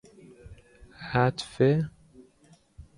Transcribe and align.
عطفه 1.13 1.89